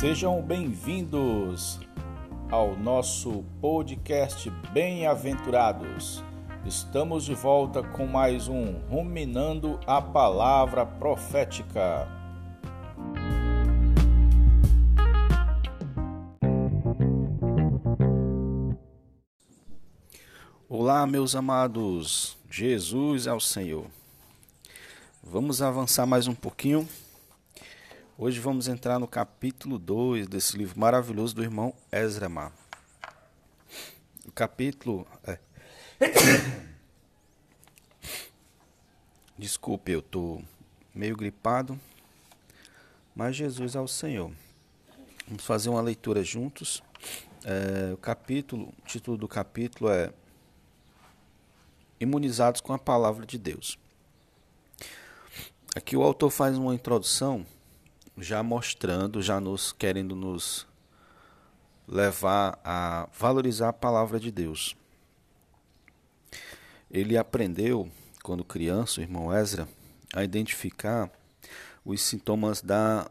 Sejam 0.00 0.40
bem-vindos 0.40 1.78
ao 2.50 2.74
nosso 2.74 3.44
podcast 3.60 4.48
Bem-aventurados. 4.72 6.24
Estamos 6.64 7.22
de 7.26 7.34
volta 7.34 7.82
com 7.82 8.06
mais 8.06 8.48
um 8.48 8.78
Ruminando 8.88 9.78
a 9.86 10.00
Palavra 10.00 10.86
Profética. 10.86 12.08
Olá, 20.66 21.06
meus 21.06 21.36
amados, 21.36 22.38
Jesus 22.50 23.26
é 23.26 23.34
o 23.34 23.40
Senhor. 23.40 23.84
Vamos 25.22 25.60
avançar 25.60 26.06
mais 26.06 26.26
um 26.26 26.34
pouquinho. 26.34 26.88
Hoje 28.22 28.38
vamos 28.38 28.68
entrar 28.68 28.98
no 28.98 29.08
capítulo 29.08 29.78
2 29.78 30.28
desse 30.28 30.54
livro 30.54 30.78
maravilhoso 30.78 31.34
do 31.34 31.42
irmão 31.42 31.74
Ezra 31.90 32.28
Mar. 32.28 32.52
O 34.28 34.32
capítulo. 34.32 35.06
É... 35.24 35.38
Desculpe, 39.38 39.92
eu 39.92 40.00
estou 40.00 40.44
meio 40.94 41.16
gripado, 41.16 41.80
mas 43.14 43.36
Jesus 43.36 43.74
é 43.74 43.80
o 43.80 43.88
Senhor. 43.88 44.30
Vamos 45.26 45.46
fazer 45.46 45.70
uma 45.70 45.80
leitura 45.80 46.22
juntos. 46.22 46.82
É, 47.42 47.90
o 47.94 47.96
capítulo, 47.96 48.64
o 48.64 48.86
título 48.86 49.16
do 49.16 49.26
capítulo 49.26 49.90
é 49.90 50.12
Imunizados 51.98 52.60
com 52.60 52.74
a 52.74 52.78
Palavra 52.78 53.24
de 53.24 53.38
Deus. 53.38 53.78
Aqui 55.74 55.96
o 55.96 56.02
autor 56.02 56.28
faz 56.28 56.58
uma 56.58 56.74
introdução 56.74 57.46
já 58.22 58.42
mostrando, 58.42 59.22
já 59.22 59.40
nos 59.40 59.72
querendo 59.72 60.14
nos 60.14 60.66
levar 61.86 62.58
a 62.64 63.08
valorizar 63.18 63.70
a 63.70 63.72
palavra 63.72 64.20
de 64.20 64.30
Deus. 64.30 64.76
Ele 66.90 67.16
aprendeu, 67.16 67.90
quando 68.22 68.44
criança, 68.44 69.00
o 69.00 69.02
irmão 69.02 69.34
Ezra, 69.34 69.68
a 70.14 70.22
identificar 70.24 71.10
os 71.84 72.02
sintomas 72.02 72.60
da, 72.60 73.10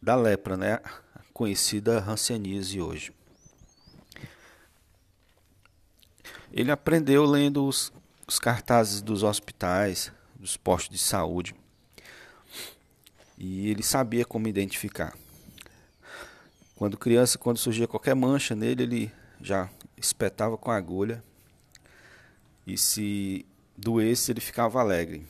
da 0.00 0.16
lepra, 0.16 0.56
né? 0.56 0.80
conhecida 1.32 2.00
hanseníase 2.00 2.80
hoje. 2.80 3.12
Ele 6.50 6.70
aprendeu 6.70 7.24
lendo 7.24 7.66
os, 7.66 7.92
os 8.26 8.38
cartazes 8.38 9.00
dos 9.00 9.22
hospitais, 9.22 10.10
dos 10.34 10.56
postos 10.56 10.96
de 10.96 11.02
saúde 11.02 11.54
e 13.38 13.70
ele 13.70 13.82
sabia 13.82 14.24
como 14.24 14.48
identificar. 14.48 15.16
Quando 16.74 16.96
criança, 16.96 17.38
quando 17.38 17.58
surgia 17.58 17.86
qualquer 17.86 18.14
mancha 18.14 18.54
nele, 18.54 18.82
ele 18.82 19.12
já 19.40 19.70
espetava 19.96 20.58
com 20.58 20.70
a 20.70 20.76
agulha 20.76 21.22
e 22.66 22.76
se 22.76 23.46
doesse 23.76 24.32
ele 24.32 24.40
ficava 24.40 24.80
alegre. 24.80 25.24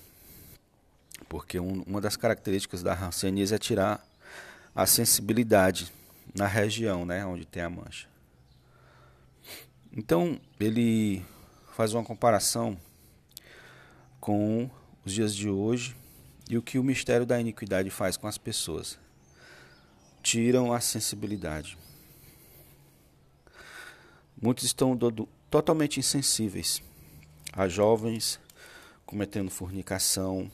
Porque 1.29 1.61
um, 1.61 1.83
uma 1.83 2.01
das 2.01 2.17
características 2.17 2.83
da 2.83 2.95
hanseníase 2.95 3.55
é 3.55 3.59
tirar 3.59 4.03
a 4.75 4.86
sensibilidade 4.86 5.92
na 6.34 6.47
região, 6.47 7.05
né, 7.05 7.27
onde 7.27 7.45
tem 7.45 7.62
a 7.62 7.70
mancha. 7.70 8.09
Então, 9.92 10.41
ele 10.61 11.25
faz 11.75 11.92
uma 11.92 12.05
comparação 12.05 12.79
com 14.20 14.70
os 15.05 15.12
dias 15.12 15.34
de 15.34 15.48
hoje 15.48 15.97
e 16.48 16.56
o 16.56 16.62
que 16.62 16.78
o 16.78 16.82
mistério 16.82 17.27
da 17.27 17.38
iniquidade 17.38 17.91
faz 17.91 18.16
com 18.16 18.27
as 18.27 18.38
pessoas? 18.38 18.98
Tiram 20.22 20.72
a 20.72 20.80
sensibilidade. 20.80 21.77
Muitos 24.40 24.64
estão 24.64 24.98
totalmente 25.50 26.00
insensíveis. 26.00 26.83
Há 27.52 27.68
jovens 27.68 28.40
cometendo 29.05 29.50
fornicação 29.50 30.50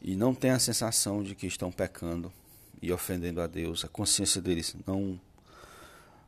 e 0.00 0.14
não 0.14 0.34
têm 0.34 0.50
a 0.50 0.58
sensação 0.58 1.22
de 1.22 1.34
que 1.34 1.46
estão 1.46 1.72
pecando 1.72 2.32
e 2.80 2.92
ofendendo 2.92 3.40
a 3.40 3.46
Deus. 3.46 3.84
A 3.84 3.88
consciência 3.88 4.40
deles 4.40 4.76
não 4.86 5.20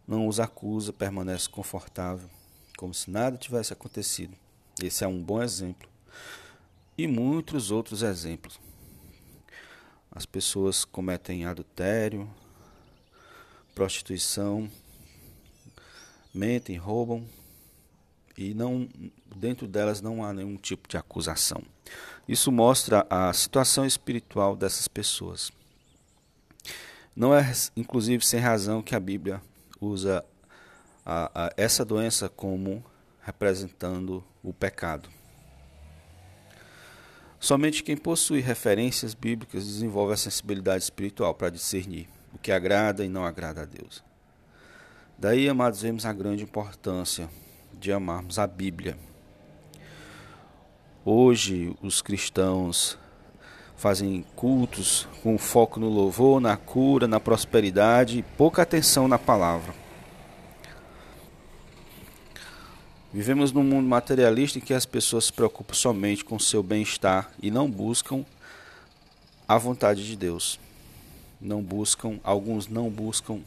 não 0.08 0.26
os 0.26 0.40
acusa, 0.40 0.92
permanece 0.92 1.48
confortável, 1.48 2.28
como 2.76 2.92
se 2.92 3.08
nada 3.12 3.36
tivesse 3.36 3.72
acontecido. 3.72 4.36
Esse 4.82 5.04
é 5.04 5.06
um 5.06 5.22
bom 5.22 5.40
exemplo 5.40 5.88
e 7.02 7.06
muitos 7.06 7.70
outros 7.70 8.02
exemplos. 8.02 8.60
As 10.12 10.26
pessoas 10.26 10.84
cometem 10.84 11.46
adultério, 11.46 12.28
prostituição, 13.74 14.70
mentem, 16.34 16.76
roubam 16.76 17.24
e 18.36 18.52
não 18.52 18.86
dentro 19.34 19.66
delas 19.66 20.02
não 20.02 20.22
há 20.22 20.34
nenhum 20.34 20.56
tipo 20.56 20.86
de 20.86 20.98
acusação. 20.98 21.62
Isso 22.28 22.52
mostra 22.52 23.06
a 23.08 23.32
situação 23.32 23.86
espiritual 23.86 24.54
dessas 24.54 24.86
pessoas. 24.86 25.50
Não 27.16 27.34
é 27.34 27.50
inclusive 27.74 28.22
sem 28.26 28.40
razão 28.40 28.82
que 28.82 28.94
a 28.94 29.00
Bíblia 29.00 29.40
usa 29.80 30.22
a, 31.04 31.46
a, 31.46 31.52
essa 31.56 31.82
doença 31.82 32.28
como 32.28 32.84
representando 33.22 34.22
o 34.42 34.52
pecado. 34.52 35.08
Somente 37.40 37.82
quem 37.82 37.96
possui 37.96 38.40
referências 38.40 39.14
bíblicas 39.14 39.64
desenvolve 39.64 40.12
a 40.12 40.16
sensibilidade 40.18 40.84
espiritual 40.84 41.32
para 41.32 41.48
discernir 41.48 42.06
o 42.34 42.38
que 42.38 42.52
agrada 42.52 43.02
e 43.02 43.08
não 43.08 43.24
agrada 43.24 43.62
a 43.62 43.64
Deus. 43.64 44.04
Daí, 45.18 45.48
amados, 45.48 45.80
vemos 45.80 46.04
a 46.04 46.12
grande 46.12 46.44
importância 46.44 47.30
de 47.72 47.90
amarmos 47.90 48.38
a 48.38 48.46
Bíblia. 48.46 48.98
Hoje, 51.02 51.74
os 51.80 52.02
cristãos 52.02 52.98
fazem 53.74 54.22
cultos 54.36 55.08
com 55.22 55.38
foco 55.38 55.80
no 55.80 55.88
louvor, 55.88 56.42
na 56.42 56.58
cura, 56.58 57.08
na 57.08 57.18
prosperidade 57.18 58.18
e 58.18 58.22
pouca 58.22 58.60
atenção 58.60 59.08
na 59.08 59.18
palavra. 59.18 59.74
Vivemos 63.12 63.50
num 63.50 63.64
mundo 63.64 63.88
materialista 63.88 64.58
em 64.58 64.60
que 64.60 64.72
as 64.72 64.86
pessoas 64.86 65.24
se 65.24 65.32
preocupam 65.32 65.74
somente 65.74 66.24
com 66.24 66.38
seu 66.38 66.62
bem-estar 66.62 67.28
e 67.42 67.50
não 67.50 67.68
buscam 67.68 68.24
a 69.48 69.58
vontade 69.58 70.06
de 70.06 70.14
Deus. 70.14 70.60
Não 71.40 71.60
buscam, 71.60 72.20
alguns 72.22 72.68
não 72.68 72.88
buscam 72.88 73.40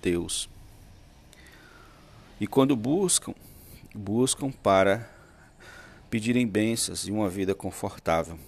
Deus. 0.00 0.48
E 2.40 2.46
quando 2.46 2.74
buscam, 2.74 3.34
buscam 3.94 4.50
para 4.50 5.06
pedirem 6.08 6.46
bênçãos 6.46 7.06
e 7.06 7.10
uma 7.10 7.28
vida 7.28 7.54
confortável. 7.54 8.38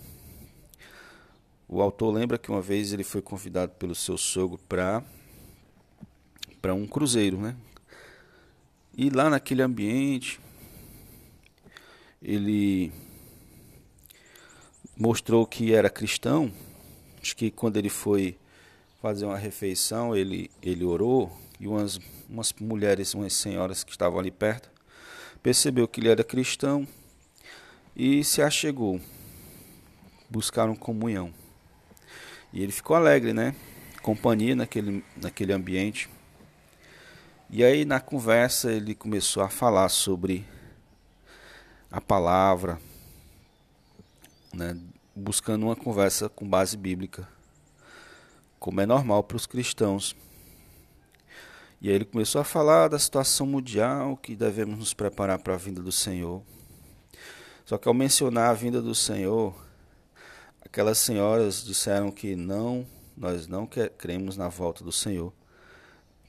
O 1.69 1.83
autor 1.83 2.15
lembra 2.15 2.39
que 2.39 2.51
uma 2.51 2.63
vez 2.63 2.95
ele 2.95 3.05
foi 3.05 3.21
convidado 3.21 3.73
pelo 3.73 3.95
seu 3.95 4.17
sogro 4.17 4.59
para 4.67 5.03
para 6.63 6.75
um 6.75 6.87
cruzeiro, 6.87 7.37
né? 7.37 7.55
E 8.99 9.11
lá 9.11 9.29
naquele 9.29 9.61
ambiente, 9.61 10.41
ele 12.23 12.91
mostrou 14.97 15.47
que 15.47 15.75
era 15.75 15.91
cristão. 15.91 16.51
Acho 17.21 17.37
que 17.37 17.51
quando 17.51 17.77
ele 17.77 17.91
foi 17.91 18.39
fazer 19.03 19.27
uma 19.27 19.37
refeição, 19.37 20.17
ele, 20.17 20.51
ele 20.63 20.83
orou 20.83 21.31
e 21.61 21.69
umas, 21.69 22.01
umas 22.27 22.55
mulheres, 22.55 23.13
umas 23.13 23.35
senhoras 23.35 23.85
que 23.85 23.91
estavam 23.91 24.19
ali 24.19 24.31
perto, 24.31 24.71
percebeu 25.43 25.87
que 25.87 26.01
ele 26.01 26.09
era 26.09 26.25
cristão 26.25 26.89
e 27.95 28.25
se 28.25 28.41
achegou. 28.41 28.99
Buscaram 30.31 30.75
comunhão. 30.75 31.35
E 32.51 32.63
ele 32.63 32.73
ficou 32.73 32.97
alegre, 32.97 33.35
né? 33.35 33.55
Companhia 34.01 34.57
naquele, 34.57 35.05
naquele 35.17 35.53
ambiente. 35.53 36.09
E 37.49 37.63
aí 37.63 37.85
na 37.85 38.01
conversa 38.01 38.73
ele 38.73 38.93
começou 38.93 39.41
a 39.41 39.49
falar 39.49 39.89
sobre 39.89 40.45
a 41.89 42.01
palavra, 42.01 42.81
né, 44.53 44.77
buscando 45.15 45.67
uma 45.67 45.77
conversa 45.77 46.29
com 46.29 46.47
base 46.47 46.77
bíblica, 46.77 47.29
como 48.59 48.81
é 48.81 48.87
normal 48.87 49.23
para 49.23 49.37
os 49.37 49.47
cristãos. 49.47 50.17
E 51.81 51.89
aí 51.89 51.95
ele 51.95 52.05
começou 52.05 52.41
a 52.41 52.45
falar 52.45 52.89
da 52.89 52.99
situação 52.99 53.47
mundial, 53.47 54.17
que 54.17 54.35
devemos 54.35 54.77
nos 54.77 54.93
preparar 54.93 55.39
para 55.39 55.55
a 55.55 55.59
vinda 55.59 55.81
do 55.81 55.93
Senhor. 55.93 56.43
Só 57.65 57.79
que 57.79 57.87
ao 57.87 57.95
mencionar 57.95 58.51
a 58.51 58.55
vinda 58.55 58.83
do 58.83 58.95
Senhor, 58.95 59.55
aquelas 60.61 60.99
senhoras 60.99 61.65
disseram 61.65 62.11
que 62.11 62.35
não, 62.35 62.85
nós 63.17 63.47
não 63.47 63.69
cremos 63.97 64.37
na 64.37 64.49
volta 64.49 64.83
do 64.83 64.91
Senhor. 64.91 65.33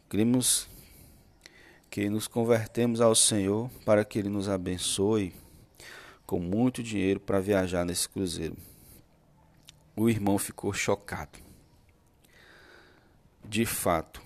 Cremos 0.08 0.70
que 1.90 2.10
nos 2.10 2.28
convertemos 2.28 3.02
ao 3.02 3.16
Senhor 3.16 3.70
para 3.86 4.06
que 4.06 4.20
Ele 4.20 4.30
nos 4.30 4.50
abençoe 4.50 5.34
com 6.26 6.40
muito 6.40 6.84
dinheiro 6.84 7.20
para 7.20 7.40
viajar 7.40 7.86
nesse 7.86 8.08
cruzeiro. 8.08 8.58
O 9.96 10.10
irmão 10.10 10.38
ficou 10.38 10.74
chocado. 10.74 11.40
de 13.50 13.66
fato, 13.66 14.22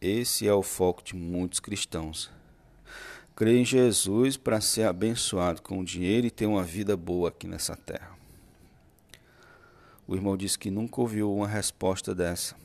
esse 0.00 0.48
é 0.48 0.52
o 0.52 0.62
foco 0.62 1.02
de 1.04 1.14
muitos 1.14 1.60
cristãos. 1.60 2.30
Crer 3.36 3.56
em 3.56 3.64
Jesus 3.64 4.36
para 4.36 4.60
ser 4.60 4.84
abençoado 4.84 5.62
com 5.62 5.84
dinheiro 5.84 6.26
e 6.26 6.30
ter 6.30 6.46
uma 6.46 6.64
vida 6.64 6.96
boa 6.96 7.28
aqui 7.28 7.46
nessa 7.46 7.76
terra. 7.76 8.16
O 10.06 10.14
irmão 10.14 10.36
disse 10.36 10.58
que 10.58 10.70
nunca 10.70 11.00
ouviu 11.00 11.32
uma 11.32 11.46
resposta 11.46 12.14
dessa. 12.14 12.56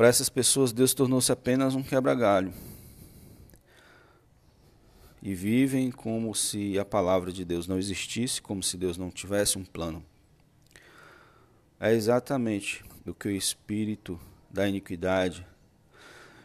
Para 0.00 0.08
essas 0.08 0.30
pessoas, 0.30 0.72
Deus 0.72 0.94
tornou-se 0.94 1.30
apenas 1.30 1.74
um 1.74 1.82
quebra-galho. 1.82 2.54
E 5.20 5.34
vivem 5.34 5.90
como 5.90 6.34
se 6.34 6.78
a 6.78 6.86
palavra 6.86 7.30
de 7.30 7.44
Deus 7.44 7.68
não 7.68 7.78
existisse, 7.78 8.40
como 8.40 8.62
se 8.62 8.78
Deus 8.78 8.96
não 8.96 9.10
tivesse 9.10 9.58
um 9.58 9.62
plano. 9.62 10.02
É 11.78 11.92
exatamente 11.92 12.82
o 13.06 13.12
que 13.12 13.28
o 13.28 13.30
espírito 13.30 14.18
da 14.48 14.66
iniquidade 14.66 15.46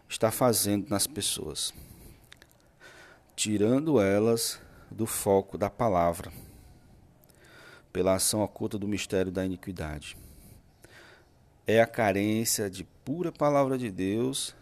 está 0.09 0.31
fazendo 0.31 0.89
nas 0.89 1.07
pessoas, 1.07 1.73
tirando 3.37 4.01
elas 4.01 4.59
do 4.91 5.05
foco 5.05 5.57
da 5.57 5.69
palavra 5.69 6.29
pela 7.93 8.15
ação 8.15 8.41
oculta 8.41 8.77
do 8.77 8.85
mistério 8.85 9.31
da 9.31 9.45
iniquidade. 9.45 10.17
É 11.65 11.81
a 11.81 11.87
carência 11.87 12.69
de 12.69 12.85
pura 13.05 13.31
palavra 13.31 13.77
de 13.77 13.91
Deus 13.91 14.55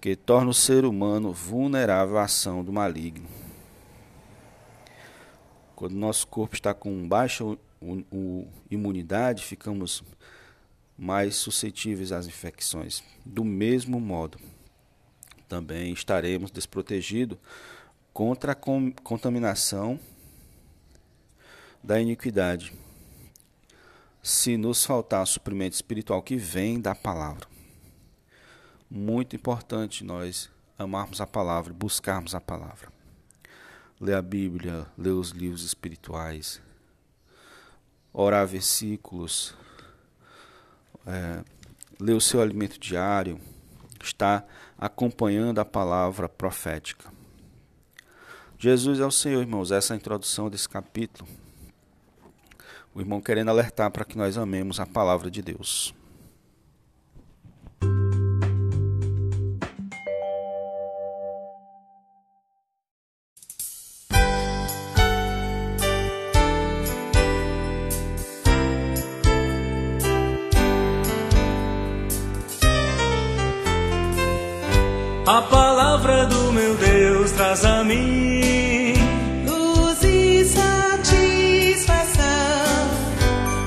que 0.00 0.16
torna 0.16 0.50
o 0.50 0.54
ser 0.54 0.86
humano 0.86 1.30
vulnerável 1.30 2.16
à 2.16 2.24
ação 2.24 2.64
do 2.64 2.72
maligno. 2.72 3.28
Quando 5.74 5.92
nosso 5.92 6.26
corpo 6.26 6.54
está 6.54 6.72
com 6.72 7.06
baixa 7.06 7.44
imunidade, 8.70 9.44
ficamos 9.44 10.02
mais 10.96 11.36
suscetíveis 11.36 12.12
às 12.12 12.26
infecções. 12.26 13.04
Do 13.24 13.44
mesmo 13.44 14.00
modo, 14.00 14.38
também 15.46 15.92
estaremos 15.92 16.50
desprotegidos 16.50 17.36
contra 18.10 18.52
a 18.52 18.54
contaminação 18.54 20.00
da 21.84 22.00
iniquidade, 22.00 22.72
se 24.22 24.56
nos 24.56 24.84
faltar 24.84 25.26
suprimento 25.26 25.74
espiritual 25.74 26.22
que 26.22 26.36
vem 26.36 26.80
da 26.80 26.94
palavra. 26.94 27.55
Muito 28.90 29.34
importante 29.34 30.04
nós 30.04 30.50
amarmos 30.78 31.20
a 31.20 31.26
palavra, 31.26 31.72
buscarmos 31.72 32.34
a 32.34 32.40
palavra. 32.40 32.88
Ler 34.00 34.14
a 34.14 34.22
Bíblia, 34.22 34.86
ler 34.96 35.10
os 35.10 35.30
livros 35.30 35.62
espirituais, 35.62 36.60
orar 38.12 38.46
versículos, 38.46 39.54
é, 41.06 41.42
ler 41.98 42.14
o 42.14 42.20
seu 42.20 42.40
alimento 42.42 42.78
diário, 42.78 43.40
estar 44.02 44.46
acompanhando 44.78 45.58
a 45.58 45.64
palavra 45.64 46.28
profética. 46.28 47.10
Jesus 48.58 49.00
é 49.00 49.06
o 49.06 49.10
Senhor, 49.10 49.40
irmãos. 49.40 49.70
Essa 49.70 49.92
é 49.92 49.94
a 49.94 49.98
introdução 49.98 50.50
desse 50.50 50.68
capítulo 50.68 51.26
o 52.96 53.00
irmão 53.00 53.20
querendo 53.20 53.50
alertar 53.50 53.90
para 53.90 54.06
que 54.06 54.16
nós 54.16 54.38
amemos 54.38 54.80
a 54.80 54.86
palavra 54.86 55.30
de 55.30 55.42
Deus. 55.42 55.94
A 75.26 75.42
palavra 75.42 76.26
do 76.26 76.52
meu 76.52 76.76
Deus 76.76 77.32
traz 77.32 77.64
a 77.64 77.82
mim 77.82 78.36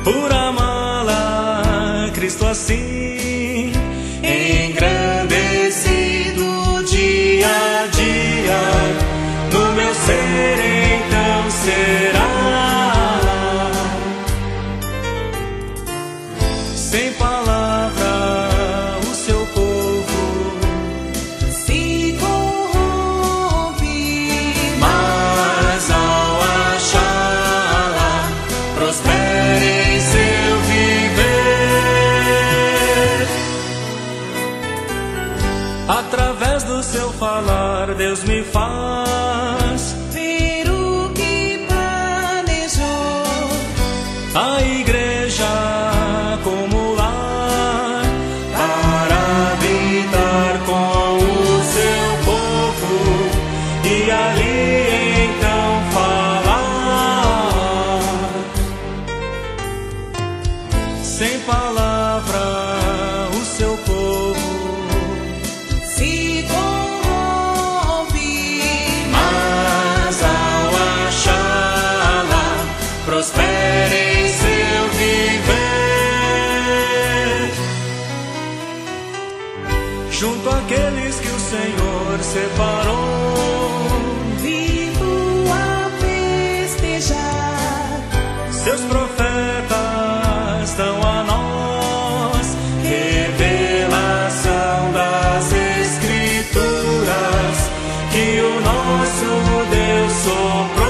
por 0.04 0.32
amá-la, 0.32 2.10
Cristo 2.14 2.46
assim, 2.46 3.72
engrandecido 4.24 6.84
dia 6.86 7.48
a 7.48 7.88
dia, 7.88 8.60
no 9.52 9.74
meu 9.74 9.94
ser 9.94 10.60
então 10.96 11.52
será. 11.52 12.30
Sem 16.76 17.12
palavra, 17.14 17.39
Através 35.90 36.64
do 36.66 36.84
seu 36.84 37.12
falar, 37.14 37.96
Deus 37.96 38.24
me 38.24 38.44
faz 38.44 39.69
Senhor 82.10 82.24
separou 82.24 82.96
vivo 84.42 85.46
a 85.52 85.92
festejar. 86.00 88.00
seus 88.52 88.82
profetas 88.82 90.74
dão 90.76 91.00
a 91.04 91.24
nós 91.24 92.58
revelação 92.82 94.92
das 94.92 95.54
escrituras 95.82 97.70
que 98.12 98.42
o 98.42 98.60
nosso 98.62 99.30
Deus 99.70 100.12
soprou. 100.24 100.90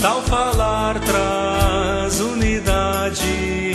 Tal 0.00 0.22
falar 0.22 0.98
traz 1.00 2.20
unidade 2.20 3.67